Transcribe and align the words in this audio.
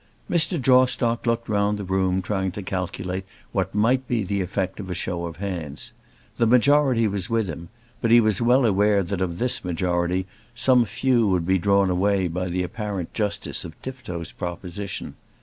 Mr. 0.27 0.59
Jawstock 0.59 1.27
looked 1.27 1.47
round 1.47 1.77
the 1.77 1.83
room 1.83 2.23
trying 2.23 2.51
to 2.53 2.63
calculate 2.63 3.23
what 3.51 3.75
might 3.75 4.07
be 4.07 4.23
the 4.23 4.41
effect 4.41 4.79
of 4.79 4.89
a 4.89 4.95
show 4.95 5.25
of 5.27 5.35
hands. 5.35 5.93
The 6.37 6.47
majority 6.47 7.07
was 7.07 7.29
with 7.29 7.47
him; 7.47 7.69
but 8.01 8.09
he 8.09 8.19
was 8.19 8.41
well 8.41 8.65
aware 8.65 9.03
that 9.03 9.21
of 9.21 9.37
this 9.37 9.63
majority 9.63 10.25
some 10.55 10.85
few 10.85 11.27
would 11.27 11.45
be 11.45 11.59
drawn 11.59 11.91
away 11.91 12.27
by 12.27 12.47
the 12.47 12.63
apparent 12.63 13.13
justice 13.13 13.63
of 13.63 13.79
Tifto's 13.83 14.31
proposition. 14.31 15.13